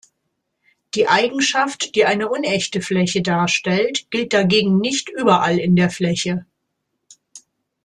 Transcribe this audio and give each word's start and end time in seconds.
Die 0.95 1.07
Eigenschaft, 1.07 1.93
die 1.93 2.05
eine 2.05 2.27
unechte 2.27 2.81
Fläche 2.81 3.21
darstellt, 3.21 4.09
gilt 4.09 4.33
dagegen 4.33 4.79
nicht 4.79 5.09
überall 5.09 5.59
in 5.59 5.75
der 5.75 5.91
Fläche. 5.91 6.47